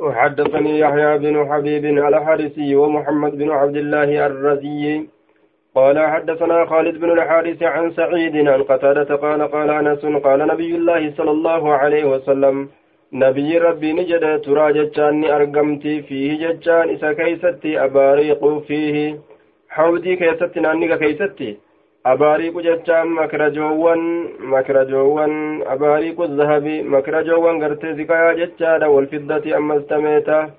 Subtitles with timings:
[0.00, 5.06] وحدثني يحيى بن حبيب الحارثي ومحمد بن عبد الله الرزي.
[5.74, 11.12] قال حدثنا خالد بن الحارث عن سعيد عن قتادة قال قال أنس قال نبي الله
[11.16, 12.68] صلى الله عليه وسلم
[13.12, 19.18] نبي ربي نجد ترى جتان أرقمتي فيه جتان إسا كيستي أباريق فيه
[19.68, 21.58] حودي كيستي نانيك كيستي.
[22.06, 30.50] أباريق جتان مكرجوان مكرجوان أباريق الذهب مكرجوان قرتي زكايا جتان والفضة أما استميتا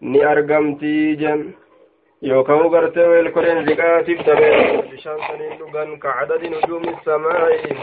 [0.00, 1.54] ni argamtii jen
[2.22, 7.76] yookaan gartee weel koreen liqaatiif dabee bishaan saniin dhugan ka cadadi nujuumi samaa'i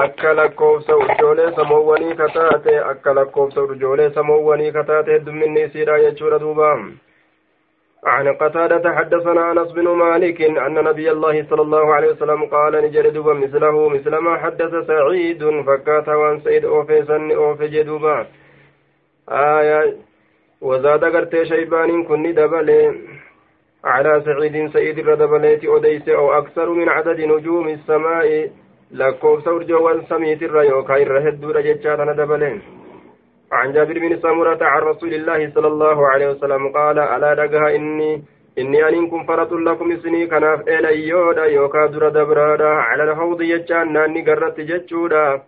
[0.00, 6.70] akka lakkoofsa urjoolee samoowwanii kataate akka lakkoofsa urjoolee samoowwanii kataate heddumminni isiidha jechuudha duuba
[8.04, 13.12] عن قتادة حدثنا أنس بن مالك أن نبي الله صلى الله عليه وسلم قال نجد
[13.12, 18.26] دوبا مثله مثل ما حدث سعيد فكات وان سيد أوفي سن أوفي جدوبا.
[19.28, 19.96] آية
[20.60, 22.94] وزاد قرتي شيبان كن دبلي
[23.84, 28.50] على سعيد سيد الردبليت أديس أو أكثر من عدد نجوم السماء
[28.90, 32.62] لكوف سورجوان سميت الريوكا الرهد رجتشاتنا دبلين
[33.52, 38.22] عن جابر بن سمرة عن رسول الله صلى الله عليه وسلم قال ألا دقها إني
[38.58, 44.20] إني أنكم فرط لكم سني كناف إلى يودا يوكا در دبرادا على الحوض يجان ناني
[44.28, 45.42] قرت جتشودا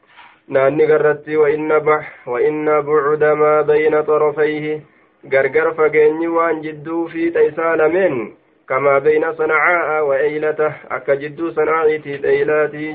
[0.49, 4.81] ناني قرت وإن بح وإن بعد ما بين طرفيه
[5.25, 12.21] gargar fageenyi waan jidduu fiixa isaa lameen kamaa beyna sanacaa'a wa eeylata akka jidduu sanaa'iitii
[12.33, 12.93] eeylaatii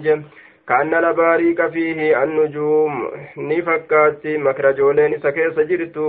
[2.22, 2.94] annujuum
[3.36, 6.08] ni fakkaatti makrajooleen isa keessa jirtu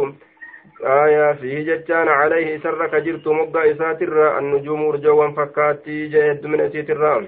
[0.95, 7.21] aya fiihi jechaan calayhi isarra ka jirtu moggaa isaatirra annujuumu urjoowwan fakkaattii jee heddumina isiitirra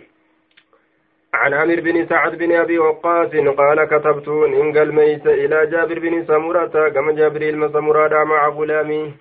[1.35, 3.31] عن عامر بن سعد بن أبي وقاص
[3.61, 9.13] قال كتبت إن قال ميس إلى جابر بن سمرة كما جابر المسمرة مع غلامي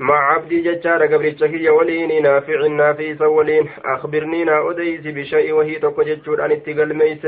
[0.00, 3.68] مع عبدي ججار قبل الشهية ولين نافع نافيس ولين.
[3.84, 7.26] أخبرنينا أديس بشيء وهي تقججور أن اتقال ميس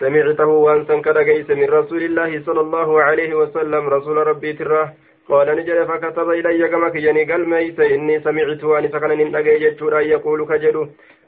[0.00, 4.92] سمعته وأنسا كدقيس من رسول الله صلى الله عليه وسلم رسول ربي تراه.
[5.28, 10.06] قال نجري فكتب إلي كما كجني قال ميس إني سمعت وأن سكن ننتقي ججور أن
[10.06, 10.86] يقول كجدو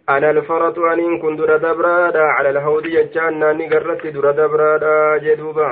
[0.08, 2.22] أنا الفرط أن كن در دبرادا.
[2.22, 5.70] على الهود يجان ناني در دبرادا جدوبا